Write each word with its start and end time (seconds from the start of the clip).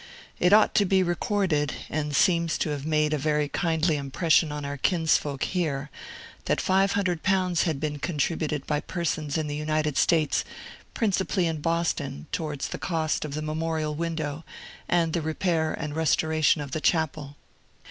It 0.39 0.51
ought 0.51 0.73
to 0.73 0.85
be 0.85 1.03
recorded 1.03 1.75
(and 1.87 2.09
it 2.09 2.15
seems 2.15 2.57
to 2.57 2.69
have 2.71 2.87
made 2.87 3.13
a 3.13 3.19
very 3.19 3.47
kindly 3.47 3.97
impression 3.97 4.51
on 4.51 4.65
our 4.65 4.77
kinsfolk 4.77 5.43
here) 5.43 5.91
that 6.45 6.59
five 6.59 6.93
hundred 6.93 7.21
pounds 7.21 7.65
had 7.69 7.79
been 7.79 7.99
contributed 7.99 8.65
by 8.65 8.79
persons 8.79 9.37
in 9.37 9.45
the 9.45 9.55
United 9.55 9.97
States, 9.97 10.43
principally 10.95 11.45
in 11.45 11.61
Boston, 11.61 12.25
towards 12.31 12.69
the 12.69 12.79
cost 12.79 13.23
of 13.25 13.35
the 13.35 13.43
memorial 13.43 13.93
window, 13.93 14.43
and 14.89 15.13
the 15.13 15.21
repair 15.21 15.71
and 15.71 15.95
restoration 15.95 16.61
of 16.61 16.71
the 16.71 16.81
chapel. 16.81 17.35